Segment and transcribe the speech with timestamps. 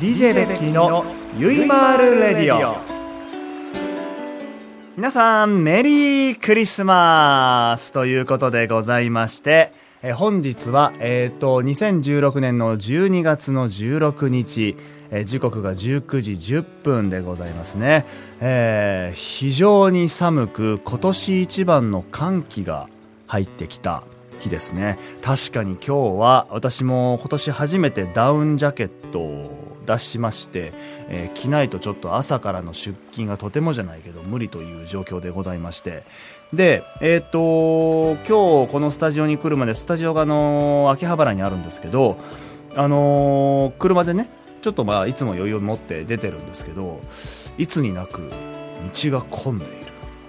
[0.00, 1.04] DJ ベッキーの
[1.38, 2.76] ゆいまーるレディオ。
[4.96, 9.70] 皆さんメリークリスマスということでございまして
[10.02, 14.76] え本日は、えーと、2016年の12月の16日、
[15.12, 18.04] え時刻が19時10分でございますね、
[18.40, 22.88] えー、非常に寒く今年一番の寒気が
[23.28, 24.02] 入ってきた
[24.44, 24.98] 日ですね。
[25.22, 29.33] 確かに今日は私も今年初めてダウンジャケットを
[29.84, 30.72] 出しまして、
[31.08, 36.04] えー、着ないとちょっと朝からの出勤がとてもじゃないけど無理という状況でございまして。
[36.52, 42.16] でえっ、ー、と今日このスタジオに来るまでスタジオがあの秋葉原にあるんですけど
[42.76, 44.28] あのー、車でね
[44.62, 47.00] ちょっとまあいつも余裕を持って出てるんですけど
[47.58, 48.30] いつになく
[48.94, 49.74] 道が混んでいる。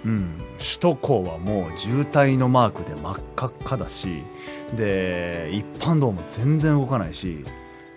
[0.04, 4.22] うん、首都高はもう渋滞のマークで真っ赤っかだし
[4.76, 7.42] で一般道も全然動かないし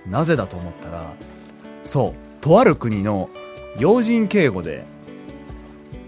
[0.08, 1.14] なぜだと思ったら
[1.84, 3.30] そうとある国の
[3.78, 4.86] 要人警護で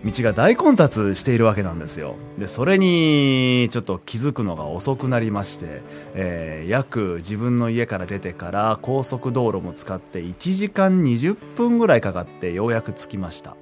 [0.03, 2.16] 道が大混雑しているわけなんですよ。
[2.38, 5.81] でそれにちょっと気づくのが遅くなりまして、
[6.16, 13.55] えー、約自分の家から出てから高速道路も使って1時間20分ぐらいかかってようやく着きました。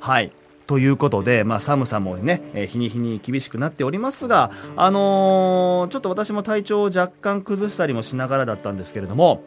[0.00, 0.32] はい。
[0.66, 9.44] ということで、まあ、寒さもね、えー、日に日に厳しくなっておりますが、あのー、ちょっと私も体調を若干崩したりもしながらだったんですけれども、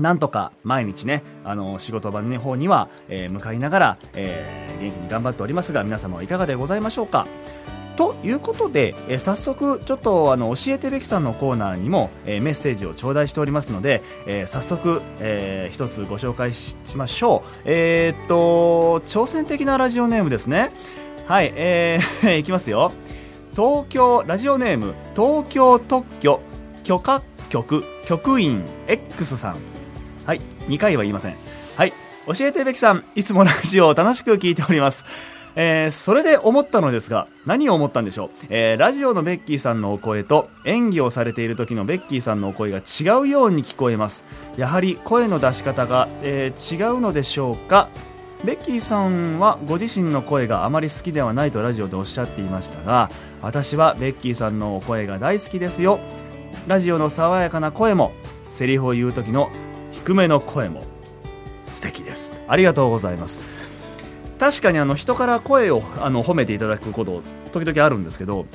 [0.00, 7.26] なんとか毎日ね、あの、仕事場の方には、え向かいながら、え元気に頑張っておりますが、皆様はいかがでございましょうか。
[8.00, 17.50] ということで、えー、早速ちょっとあの教えてべきさんのコーナーにも、えー、メッセージを頂戴しておりますので、えー、早速、えー、一つご紹介しましょう。
[17.66, 20.70] えー、っと挑戦的なラジオネームですね。
[21.26, 22.90] はい、えー、 いきますよ。
[23.50, 26.40] 東京ラジオネーム東京特許
[26.84, 27.20] 許可
[27.50, 29.69] 局局員 X さん。
[30.30, 31.34] はい2回は言いません。
[31.74, 31.92] はい
[32.24, 35.04] 教えてべきさんいつもラジオを楽しく聞いております。
[35.56, 44.24] えー、それで思ったのですが、何を思ったんでしょう、えー、ラジオのベッキーさんのお声と演技をされている時のベッキーさんのお声が違うように聞こえます。
[44.56, 47.88] やはり声の出し方が、えー、違うのでしょうか？
[48.44, 53.10] ベッキーさんはご自身の声があまり好きではないとラジオでおっしゃっていましたが
[53.42, 55.98] 私はベッキーさんのお声が大好きですよ。
[56.68, 58.12] ラジオの爽やかな声も
[58.52, 59.50] セリフを言う時の
[60.04, 60.82] 低めの声も。
[61.66, 62.32] 素敵です。
[62.48, 63.44] ありがとうございます。
[64.38, 67.22] 確かにあの人から声をあの褒めていただくこと
[67.52, 68.46] 時々あるんですけど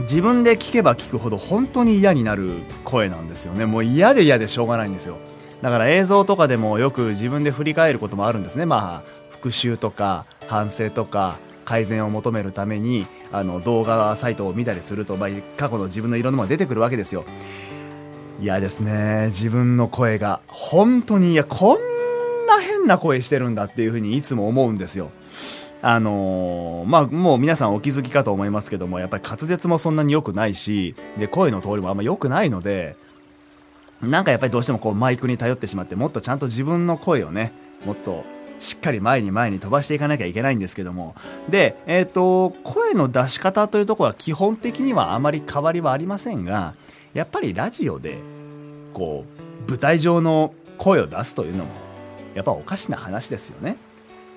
[0.00, 2.50] 自分で聞けば聞くほど本当に嫌になる
[2.82, 3.64] 声なんですよね。
[3.64, 5.16] もう嫌で嫌でしょうがないんですよ。
[5.62, 8.66] だから映像とかでもよく自分で振り返ることもあるんですね。
[8.66, 17.24] まあ復習とか反省とか改善を求めるためにあの動画サイトを見たりすると、まあ、過去の自分のいろんなものが出てくるわけですよ。
[18.44, 21.78] 嫌ですね自分の声が本当にいやこん
[22.46, 25.10] な変な声してるんだっていうふうにいつも思うんですよ。
[25.82, 32.96] あのー、まあ、もう皆さんお気づきかと思いますけども、やっぱり滑舌もそんなに良くないし、で、声の通りもあんま良くないので、
[34.00, 37.52] なんかやっぱりどうしてもこうマイクに頼ってしまって、もっとちゃんと自分の声をね、
[37.84, 38.24] もっと
[38.58, 41.14] しっかり前に前に飛ばしていかなきゃいけないんですけども。
[41.50, 46.74] で、えっ、ー、と、声の出し方というところは基本的にはあまり変わりはありませんが、
[47.14, 48.18] やっぱりラジオで、
[48.92, 49.24] こ
[49.66, 51.70] う、舞台上の声を出すというのも
[52.34, 53.76] やっぱおかしな話ですよね。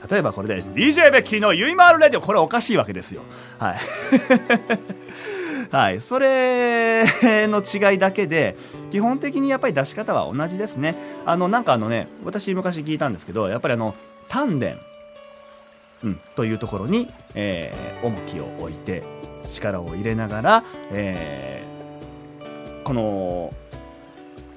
[0.10, 3.24] 例えばこれで DJ ベッキーのゆいまーるレディオこれおかしいわけですよ。
[3.60, 3.78] はい。
[5.76, 8.56] はい、それの違いだけで
[8.90, 10.96] 基本的にやっぱり出し方は同じですね。
[11.26, 13.96] あのなんかあのね私昔聞いたんですけどやっぱりあの
[14.30, 14.68] 丹田、
[16.04, 19.04] うん、というところに、えー、重きを置いて
[19.44, 21.77] 力を入れながら、えー、
[22.88, 23.54] この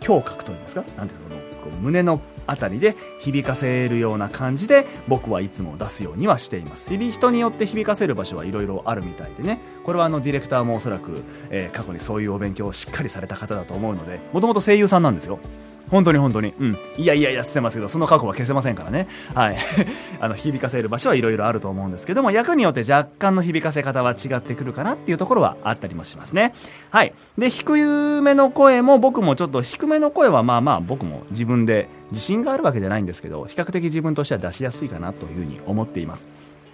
[0.06, 0.84] 胸郭といいますか？
[0.96, 1.26] 何ですか
[1.64, 6.96] この胸のあたりで響かせるような感じで僕はいつも出すようにはしています。
[6.96, 9.58] 人によって響かせる場所はいろいろあるみたいでね。
[9.82, 15.40] これはあのディレクターもおそらく、えー、過去にそういうお勉強をしっかりされた方だと思うのでもともと声優さんなんですよ。
[15.88, 16.54] 本当に本当に。
[16.58, 16.76] うん。
[16.96, 19.08] いやいやいやってますけど、その過去は消せませんからね。
[19.34, 19.56] はい。
[20.20, 26.54] あの、響かせる場所はいろいろあると思うんですけども、役によって若干の響かせ方は違ってくるかなっていうところはあったりもしますね。
[26.90, 27.12] はい。
[27.38, 36.26] で、低めの声も僕もちょっと低めの声はまあまあ僕も自分で自信があるわけじゃないんですけど、比較的自分としては出しやすいかなというふうに思っています。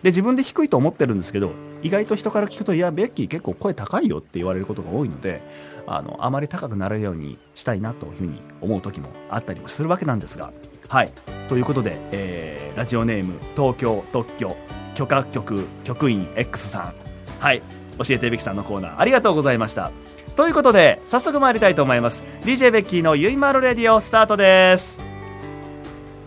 [0.02, 1.52] で自分で低いと思ってるんですけど
[1.82, 5.43] 意外と人から聞くと「いやベッキー結構声高いよ」って言われることが多いので
[5.87, 10.53] あのあまり高くなるようにしたいなというふうに思う時もあったりもするわけなんですが。
[10.88, 11.12] はい。
[11.49, 14.56] ということで、えー、ラジオネーム東京特許
[14.94, 16.94] 許可局局員 X さん。
[17.41, 17.62] はい。
[17.99, 19.00] 教えてべきさんのコーナー。
[19.00, 19.91] ありがとうございました。
[20.37, 22.23] ということで早速参りたいと思います。
[22.43, 25.00] DJ ベッキーのゆいまるレディオスタートです。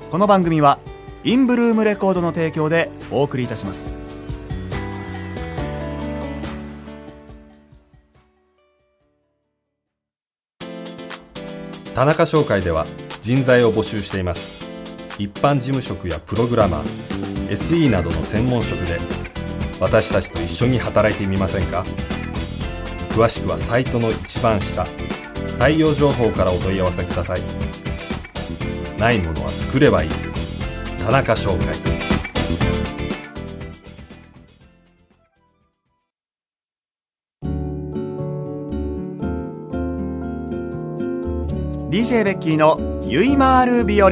[0.09, 0.79] この番組は
[1.23, 3.98] インブルームレコードの提供でお送りいたします。
[11.99, 12.85] 田中商会では
[13.21, 14.71] 人材を募集しています。
[15.17, 18.97] 一般事務職やプログラマー SE などの専門職で
[19.81, 21.83] 私たちと一緒に働いてみませんか？
[23.09, 24.83] 詳しくはサイトの一番下
[25.59, 27.39] 採用情報からお問い合わせください。
[28.97, 30.09] ないものは作ればいい。
[30.99, 32.08] 田中商会。
[42.09, 44.09] DJ ベッキーのゆいまーる日和。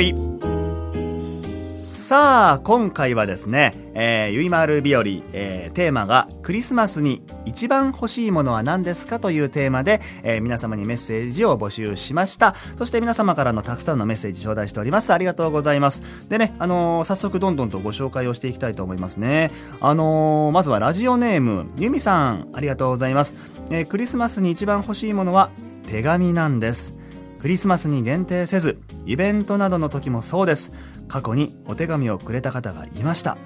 [1.80, 5.02] さあ今回はですね、えー、ゆいまーる日和、
[5.34, 12.54] えー、テーマがクリスマスに一番欲しいものは何ですかというテーマで、えー、皆様にメッセージを募集しました。
[12.78, 15.12] そして皆様からのたくさんのメッセージ頂戴しております。
[15.12, 16.04] ありがとうございます。
[16.30, 19.50] でね、あの早速どんどんとご紹介をしていきたいと思いますね。
[19.82, 23.36] あのまずはラジオネームゆみさんありがとうございます、
[23.72, 25.50] えクリスマスに一番欲しいものは
[25.90, 26.97] 手紙なんです。
[27.40, 30.72] クリスマスに限定せずイベントなどの時もそうです。
[31.08, 33.38] 過去にお手紙をくれた方がいました。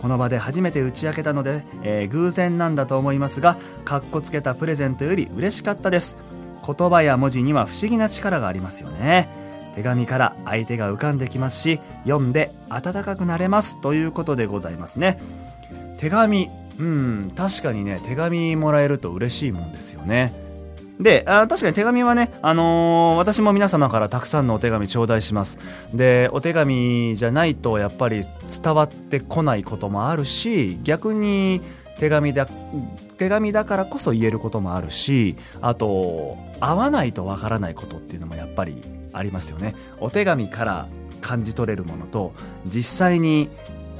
[0.00, 6.16] この場で初めて打ち明けたので、えー、偶然なんだと思いますがかっこつけたプレゼントより嬉しかったです。
[6.66, 9.28] 言葉や文字には不思議な力がありますよね。
[9.74, 13.80] 手紙から相手が浮かんできますし読んで温かくなれます。
[13.80, 15.18] ということでございますね。
[15.98, 20.41] 手紙うん確かにね手紙もらえると嬉しいもんですよね。
[21.02, 25.58] であ確かに手紙はね、あのー、私も皆様からたくさんのお手紙頂戴します。
[25.92, 28.22] でお手紙じゃないとやっぱり
[28.62, 31.60] 伝わってこないこともあるし逆に
[31.98, 32.46] 手紙だ
[33.18, 38.82] 手紙だからこそ言えることもあるしあと会わないとわからないことっていうのもやっぱり
[39.12, 39.74] ありますよね。
[40.00, 40.88] お手紙から
[41.20, 42.34] 感じ取れるものと
[42.66, 43.48] 実際に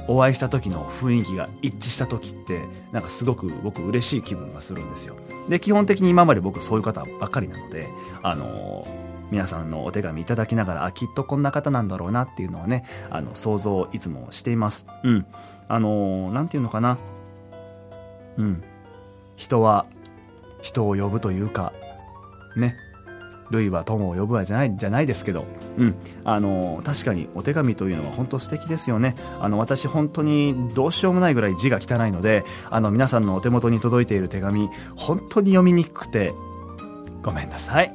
[0.07, 5.15] お会いした時の雰囲気が一致した時ってなんかすごく僕嬉しい気分がするんですよ。
[5.49, 7.87] で基本的に今まで僕そういう方ばっかりなので
[8.21, 8.87] あの
[9.31, 14.85] 皆さんのお手紙いただきながらあきっとこんな方なんだろうなっていうのはねあの想像をいつもしています。
[15.03, 15.25] うん。
[15.67, 16.97] あの何て言うのかな。
[18.37, 18.63] うん。
[19.35, 19.85] 人は
[20.61, 21.73] 人を呼ぶというか
[22.55, 22.75] ね。
[23.49, 25.45] 類は友を呼ぶわじゃないじゃないですけど、
[25.77, 36.33] うん、あの確かにお手紙というのは本当素敵ですよねあの私本当にどうしようもないぐらい字が汚いのであの皆さんのお手元に届いている手紙本当に読みにくくて
[37.21, 37.93] ごめんなさい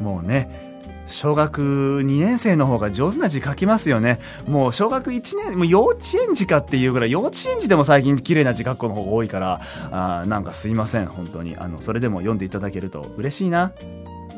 [0.00, 0.68] もうね
[1.08, 4.20] 小学2年生の方が上手な字書きますよね。
[4.46, 9.60] もう小学1年、もう幼稚園児かっていうぐらい、幼稚園児でも最近綺麗な字書く子の方が多いから、
[9.90, 11.56] あなんかすいません、本当に。
[11.56, 13.72] あの、それでも読んでいただけると嬉しいな。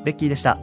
[0.05, 0.59] ベッキーでした。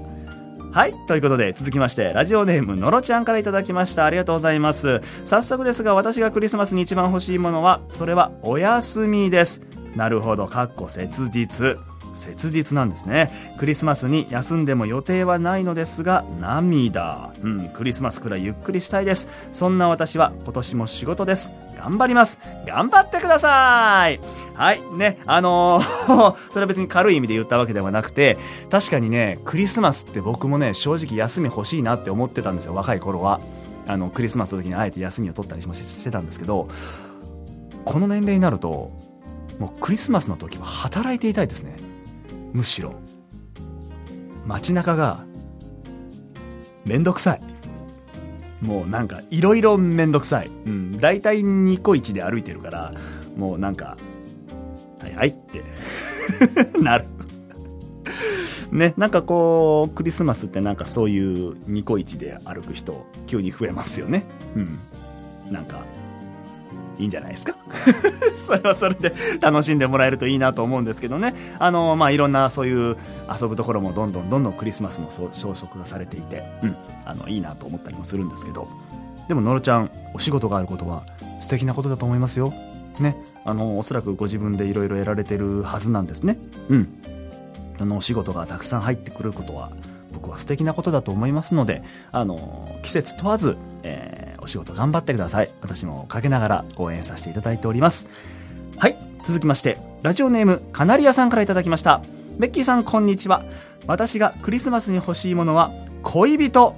[0.71, 0.93] はい。
[1.07, 4.05] ということで、続きまして、ラジオネーム、のろちゃんから頂きました。
[4.05, 5.01] ありがとうございます。
[5.25, 9.61] 早速ですが、私がクリスマスに一番欲しいものは、それは、お休みです。
[9.95, 11.79] なるほど、かっこ切実。
[12.17, 13.55] 切実なんですね。
[13.57, 17.31] クリスマスに休んでも予定はないのですが涙。
[17.41, 19.27] うんクリスマスくらいゆっくりしたいです。
[19.51, 21.51] そんな私は今年も仕事です。
[21.77, 22.39] 頑張ります。
[22.65, 24.19] 頑張ってください。
[24.55, 28.37] はいねあのー それは別に軽い意味で言ったわけではなくて
[28.71, 33.39] 確かにねクリスマスって僕もね正直休み欲しいなって思ってたんですよ若い頃は。
[33.87, 36.67] あのクリスマスの時にあえて休みを取ったりもしてたんですけど
[37.85, 38.91] この年齢になると
[39.59, 41.77] もうクリスマスの時は働いていたいですね。
[42.53, 42.95] むしろ。
[44.45, 45.25] 街中が
[46.85, 47.41] めんどくさい。
[48.61, 52.93] もうなんかいろいろめんどくさい、うん、大体ニコイチで歩いてるから
[53.35, 53.97] もうなんか
[54.99, 55.63] はいはいって。
[56.81, 57.05] なる。
[58.71, 64.25] ねなんかこうクリスマスってなんかそういうニコイチで歩く人急に増えますよね。
[64.55, 64.79] うん。
[65.51, 65.85] なんか
[66.97, 67.55] いいんじゃないですか？
[68.37, 71.33] それはそれで楽しんでもらえるといいなと思うんですけどね。
[71.59, 72.97] あのまあいろんなそういう
[73.41, 76.75] 遊ぶところもどんどんどんどんクリスマスの装飾がされていて、うん、
[77.05, 78.67] あのいいなと思ったりもするんですけど。
[79.27, 81.03] でものろちゃんお仕事があることは
[81.41, 82.53] 素敵なことだと思いますよ。
[82.99, 83.17] ね。
[83.43, 86.39] あのおそらくご自分でいろいろやられてるはずなんですね。
[86.69, 86.87] うん。
[87.79, 89.69] あのお仕事がたくさん入ってくることは
[90.29, 98.07] は素敵なことだと思いますのであの季節問わず、えー、お仕事頑張ってください私もかけながら応援させていただいております
[98.77, 102.01] はい続きましてラジオネームカナリアさんからいただきました
[102.37, 103.43] ベッキーさんこんにちは
[103.87, 105.71] 私がクリスマスに欲しいものは
[106.03, 106.75] 恋人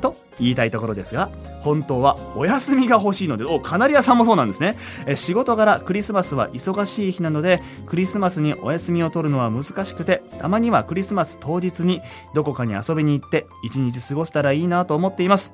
[0.00, 1.30] と言いたいところですが
[1.66, 4.76] 本当はお休みが欲しいので、お、カナリアさんもそうなんですね。
[5.04, 12.02] え仕事柄クリスマスは忙しい日なので、クリスマスにお休みを取るのは難しくて、たまにはクリスマス当日に
[12.34, 15.52] どこかに遊びに行って一日過ごせたらいいなと思っています。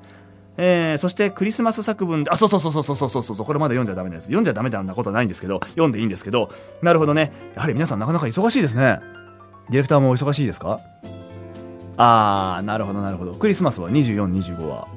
[0.55, 4.25] えー、そしてクリスマス作文で、あ、そうそうそうそうそうそうそうこれまだ読んじゃダメなやつ。
[4.25, 6.51] 読んじゃダメだなことはないんですけど、読んでいいんですけど、
[6.83, 7.31] なるほどね。
[7.55, 8.99] やはり皆さんなかなか忙しいですね。
[9.69, 10.79] ディレクターもお忙しいですか？
[11.97, 13.33] あー、なるほどなるほど。
[13.33, 14.87] クリスマスは？24、25は？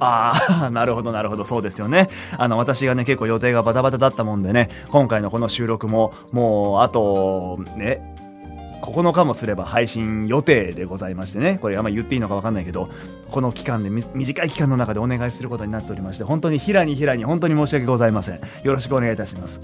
[0.00, 2.08] ああ、 なるほど、なるほど、そうですよね。
[2.36, 8.14] あの、私がね、結構予定がバタバタだったもんでね、今回のこの収録も、もう、あと、ね、
[8.82, 12.88] 9日もすれば配信予定でございましてね、これあんま言っていいのかわかんないけど、
[13.30, 18.40] この期間で、短い期間の中でお願いすることになっておりまして、本当に平に平に本当に申し訳ございません。
[18.62, 19.60] よろしくお願いいたします。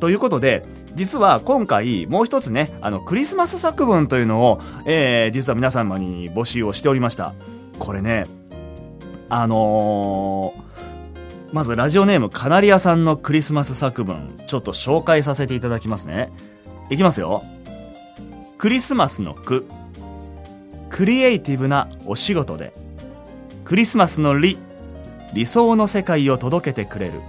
[0.00, 7.34] ということで、実は今回もう一つね、あの、クリスマス作文というのを、えー、実は皆様に募集をしておりました。
[7.78, 8.26] これね、
[9.30, 16.32] あのー、まずラジオネームカナリアさんのクリスマス作文、ちょっと紹介させていただきますね。
[16.90, 17.44] いきますよ。
[18.58, 19.64] クリスマスの句。
[20.90, 22.74] クリエイティブなお仕事で。
[23.64, 24.58] クリスマスの理。
[25.32, 27.20] 理想の世界を届けてくれる。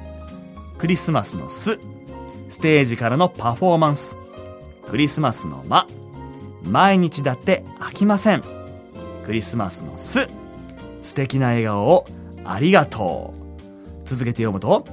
[0.79, 1.77] クリスマスのス。
[2.49, 4.17] ステージからのパフォーマンス。
[4.89, 5.85] クリスマスの間。
[6.63, 8.43] 毎日だって飽きません。
[9.23, 10.27] クリスマスのス。
[11.01, 12.05] 素敵な笑顔を
[12.45, 13.41] ありがとう。
[14.05, 14.85] 続けて読むと、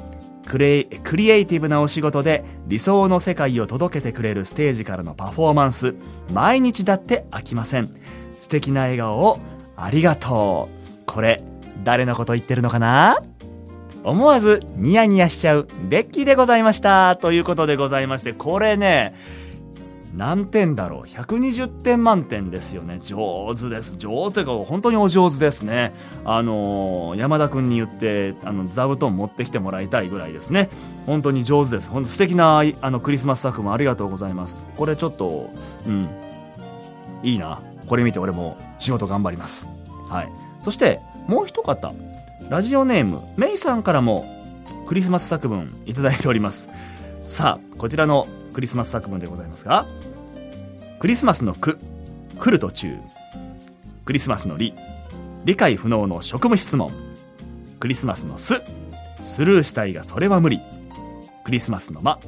[0.46, 5.94] クレイクリエイティブなお仕事で理想の世界を届けてくれるステージからのパフォーマンス。
[6.32, 7.90] 毎日だって飽きません。
[8.38, 9.38] 素敵な笑顔を
[9.76, 11.02] ありがとう。
[11.06, 11.42] これ、
[11.84, 13.18] 誰のこと言ってるのかな？
[14.04, 17.16] 思わずニヤニヤしちゃうベッキーでございました。
[17.16, 19.14] ということでございまして、これね、
[20.18, 22.98] 何点だろう ?120 点満点ですよね。
[23.00, 23.94] 上手です。
[23.98, 25.94] 上手というか、本当にお上手ですね。
[26.24, 30.70] あのー、山田くんに言って、あの、座布団持ってきてもらいたいぐらいですね。
[31.06, 31.88] 本当に上手です。
[31.88, 34.66] 本当素敵な、あの、クリスマス作文ありがとうございます。
[34.76, 35.50] これちょっと、
[35.86, 36.08] うん、
[37.22, 37.62] いいな。
[37.86, 39.70] これ見て俺も仕事頑張ります。
[40.10, 40.28] はい。
[40.64, 41.94] そして、もう一方、
[42.50, 44.26] ラジオネーム、メイさんからも
[44.88, 46.70] クリスマス作文いただいております。
[47.28, 49.86] さあ、こちらのクリスマス作文でございますが、
[50.98, 51.78] クリスマスの句、
[52.38, 52.96] 来る途中。
[54.06, 54.74] クリスマスの理、
[55.44, 56.90] 理解不能の職務質問。
[57.80, 58.62] クリスマスのす、
[59.20, 60.62] スルーしたいがそれは無理。
[61.44, 62.18] クリスマスのま、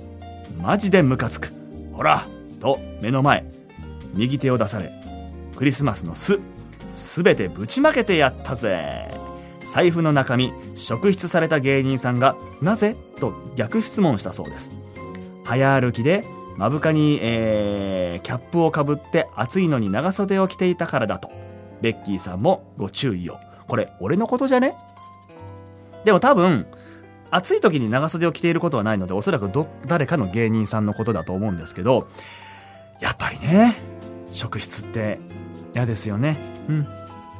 [0.61, 1.51] マジでムカつく。
[1.95, 2.27] ほら
[2.61, 3.47] と目の前、
[4.13, 4.93] 右手を出され、
[5.57, 6.39] クリスマスのす、
[6.89, 9.11] すべてぶちまけてやったぜ。
[9.63, 12.97] 財布の中身、職質された芸人さんが、なぜ？
[13.19, 14.73] と逆質問したそうです。
[15.51, 16.25] 早歩きで
[16.57, 21.29] 目深に、えー、キャップをかぶって暑いのに長袖を着ていたからだと。
[21.81, 23.39] ベッキーさんもご注意を。
[23.67, 24.77] これ、俺のことじゃね？
[26.05, 26.69] でも多分、
[27.33, 32.07] 暑い時に長袖を着ていることはないので、おそらくど、誰かの芸人さんのことだと思うんですけど、
[33.01, 33.75] やっぱりね、
[34.31, 35.19] 職質って
[35.75, 36.39] 嫌ですよね。
[36.69, 36.87] うん。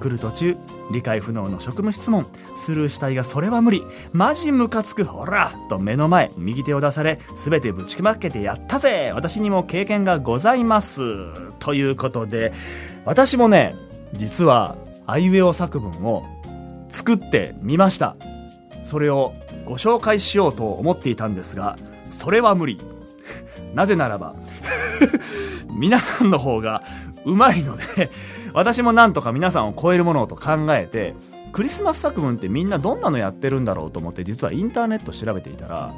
[0.01, 0.57] 来る途中、
[0.91, 2.27] 理解不能の職務質問、
[2.57, 3.85] スルーしたいがそれは無理。
[4.13, 11.03] マジムカつく、ほらと目の前、右手を出され、すべてぶちまけてやったぜ私にも経験がございます。
[11.61, 12.53] ということで、
[13.05, 13.77] 私もね、
[14.15, 14.77] 実は、
[15.07, 16.25] アイウェオ作文を
[16.89, 18.17] 作ってみました。
[18.85, 19.35] それを
[19.67, 21.77] ご紹介しようと思っていたんですが、
[22.09, 22.81] それは無理。
[23.75, 24.35] なぜならば
[25.71, 26.83] 皆さんの方が
[27.25, 28.11] うまいので
[28.53, 31.15] 私もなんとか皆さんを超えるものをと考えて、
[31.53, 35.95] クリスマス作文ってみんなどんなのやってるんだろうと思って実はインターネット調べていたら、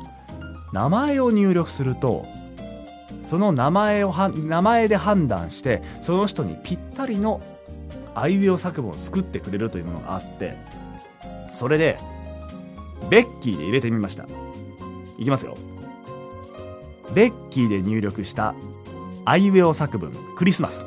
[0.72, 2.26] 名前を入力すると、
[3.24, 7.40] その名前を名前で判断して、その人にぴったりの
[8.14, 10.56] あいうえお作文を作ってくれるというものがあって、
[11.52, 11.98] それで、
[13.10, 14.26] ベッキーで入れてみました。
[15.18, 15.56] いきますよ。
[17.14, 18.54] ベッキーで入力した
[19.26, 20.86] あいうえお作文クリスマス。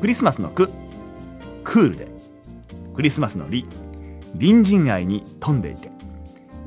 [0.00, 0.68] クリスマスの句。
[1.74, 2.06] クールで
[2.94, 3.66] クリスマスのリ
[4.34, 5.90] 隣人愛に富んでいて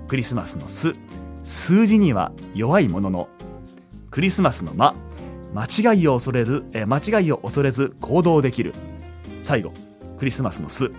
[0.10, 0.96] クリスマスのス
[1.44, 3.30] 数字には弱いものの
[4.12, 4.96] クリスマスの間
[5.54, 8.74] 間違いを恐れずえ間違いを恐れず行動できる。
[9.44, 9.72] 最後
[10.20, 10.92] クリスマスのス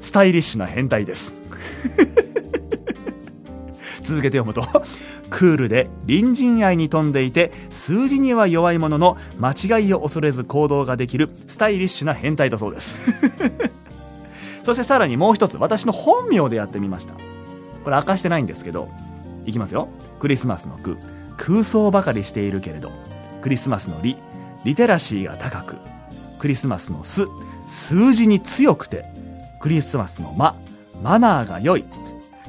[0.00, 1.42] スタイリッシュな変態です。
[4.02, 4.62] 続けて読むと
[5.34, 12.94] クールで隣人愛に富んでいて数字には弱いものの間違いを恐れず行動ができるスタイリッシュな変態だそうです。
[14.62, 17.14] そしてさらにもう一つ私の本名でやってみました。
[17.82, 18.88] これ明かしてないんですけど
[19.44, 19.88] いきますよ。
[20.20, 20.96] クリスマスの句。
[21.36, 22.92] 空想ばかりしているけれど
[23.42, 24.16] クリスマスのリ
[24.64, 25.76] リテラシーが高く
[26.38, 27.26] クリスマスのス
[27.66, 29.04] 数字に強くて
[29.60, 30.54] クリスマスのマ
[31.02, 31.84] マナーが良い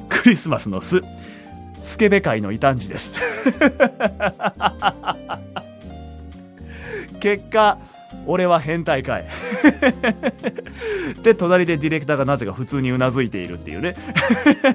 [0.08, 1.02] クリスマスのス
[1.86, 3.20] スケベ界の異端児です。
[7.20, 7.78] 結果
[8.26, 9.26] 俺は変態かい。
[11.22, 13.94] で隣でディレクターがなぜか普通にうなずいているっていうね。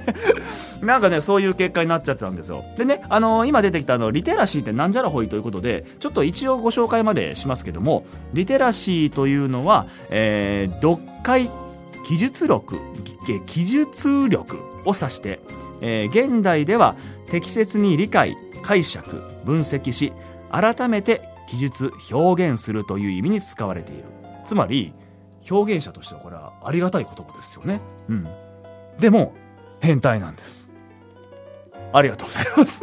[0.80, 2.64] なんかねそういう結果になっちゃってたんですよ。
[2.78, 11.50] でねあのー、今出てきたあのリテラシーってなんじゃらほいということでちょっと一応ご紹介までしますけどもリテラシーというのは、えー、読解
[12.06, 12.80] 記述力
[13.46, 15.40] 記述力を指して、
[15.82, 16.96] えー、現代では
[17.26, 20.12] 適切に理解解釈分析し
[20.50, 24.04] 改めて記述表現するという意味に使われている。
[24.44, 24.94] つまり
[25.50, 27.80] 表現者としてはこれはありがたい言葉ですよね。
[28.08, 28.28] うん。
[28.98, 29.34] でも
[29.80, 30.70] 変態なんです。
[31.92, 32.82] ありがとうございます。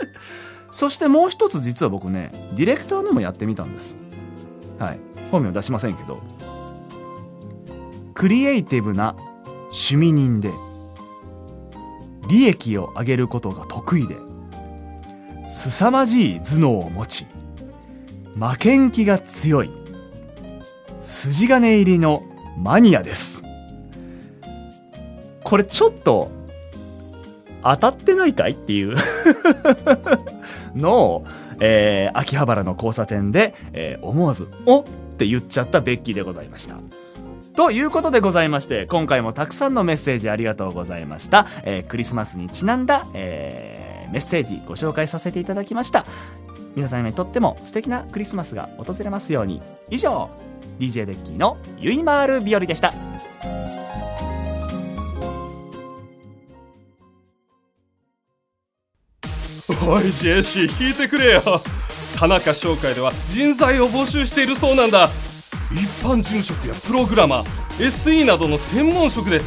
[0.70, 3.96] そしてもう一つ実は僕ねディレクターでもやってみたんです。
[4.78, 5.00] はい。
[5.30, 6.20] 本名出しませんけど。
[8.14, 9.14] クリエイティブな
[9.70, 10.50] 趣味人で。
[12.32, 14.16] 利益を上げることが得意で
[15.46, 17.26] 凄まじい頭脳を持ち
[18.34, 19.70] 負けん気が強い
[20.98, 22.22] 筋金入りの
[22.56, 23.44] マニアです
[25.44, 26.30] これちょっと
[27.62, 28.96] 当たってないかいっていう
[30.74, 31.26] のを、
[31.60, 36.78] えー、秋葉原の交差点で、えー、思わず「おっ!」って言っちゃったベッキーでございました
[37.54, 46.06] ということでございまして今回もたくさんのメッセージありがとうございました、えー、クリスマスにちなんだ、えー、メッセージご紹介させていただきました。
[46.74, 49.60] 皆さんにとっても素敵なクリスマスが訪れますように。
[49.90, 50.30] 以上
[50.78, 52.94] DJ ベッキーのゆいまーる日和でした。
[59.86, 61.42] おいジェシー聞いてくれよ。
[62.18, 65.10] 田中商会では人材を募集しているそうなんだ。
[65.74, 67.44] 一般事務職やプログラマー
[67.86, 69.40] SE などの専門職で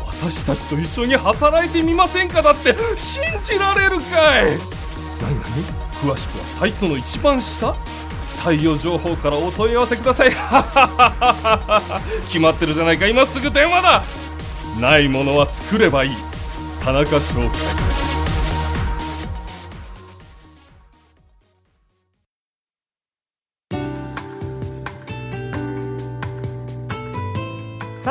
[0.00, 4.58] 私たちと一緒に働いてみませんかだって信じられるかい?
[5.20, 5.64] 何何?
[6.02, 7.74] 詳しくはサイトの一番下。
[8.42, 10.30] 採用情報からお問い合わせください。
[12.26, 13.06] 決まってるじゃないか。
[13.06, 14.02] 今すぐ電話だ。
[14.80, 16.10] ないものは作ればいい。
[16.84, 17.50] 田中商会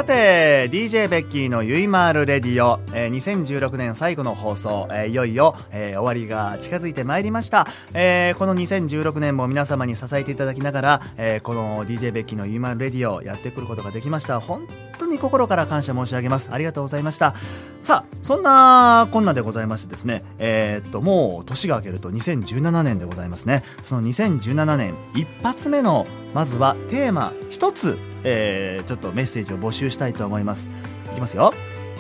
[0.02, 14.40] さて DJ ベッキーのゆいまーるレディオ、えー、2016年最後の放送、えー、いよいよ、えー、終わりが近づいてまいりました、えー、この2016年も皆様に支えていただきながら、えー、この DJ ベッキーのゆいまーるレディオやってくることができました。
[14.40, 14.68] 本
[15.12, 16.50] に心から感謝申し上げます。
[16.52, 17.36] ありがとうございました。
[17.80, 20.24] さあそんなこんなでございましてですね。
[20.40, 23.64] えー、っともう年が明けると2017年でございますね。
[23.84, 30.70] その2017年一発目のまずはテーマ一つえー、ちょっとメッセージを募集したいと思います。
[31.12, 31.54] いきますよ、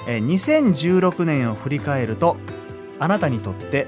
[0.07, 2.37] えー、2016年を振り返ると
[2.99, 3.87] あなたにとって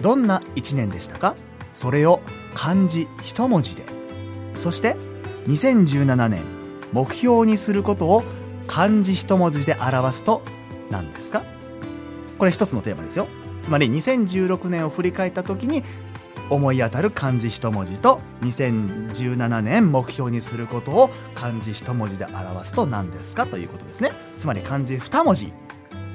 [0.00, 1.36] どんな1年でしたか？
[1.72, 2.20] それを
[2.54, 3.84] 漢字一文字で。
[4.56, 4.96] そして
[5.46, 6.42] 2017年
[6.92, 8.24] 目標にすることを
[8.70, 10.42] 漢字一文字で表すと
[10.90, 11.42] 何ですか？
[12.38, 13.26] これ一つのテーマですよ。
[13.62, 15.82] つまり2016年を振り返った時に
[16.50, 23.44] 思い当たる漢字一文字と2017年目標にすることを漢字一文字で表すと何ですか？
[23.44, 24.12] ということですね。
[24.36, 25.52] つまり漢字二文字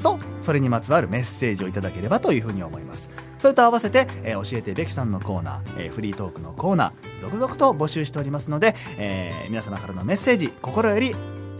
[0.02, 3.10] とそれにまつわるメッセージをいただければというふうに思います。
[3.38, 11.14] それと合わせて、えー、教えてべきさんのコーナー、えー、フリートークのコーナー続々と募集しておりますので、えー、皆様からのメッセージ心より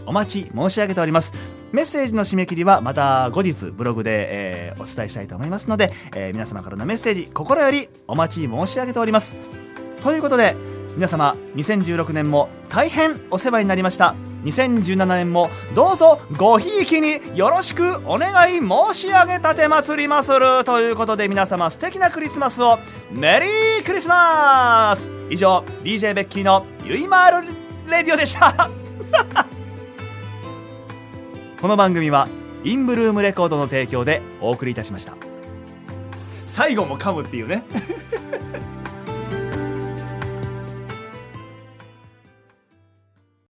[0.06, 1.34] お待ち申し上げております。
[1.72, 9.36] メッセージの締め切りはまた後日ブログで、えー、お伝えしたいと思いますので、えー、皆様からのメッセージ心よりお待ち申し上げております。
[10.02, 10.56] ということで
[10.96, 14.16] 皆様2016年も大変お世話になりました。
[14.46, 20.64] 2017年もどうぞごひいきによろしくお願い申し上げたてまつりまする。
[20.64, 22.78] ということで皆様素敵なクリスマスを
[23.12, 25.10] メリークリスマス。
[25.30, 27.48] 以上 DJ ベッキーのゆいまーる
[27.90, 28.70] レディオでした。
[31.66, 32.28] この番組は
[32.64, 35.16] インブルームレコードの提供でお送りいたしました。
[36.46, 37.64] 最後も噛むっていうね。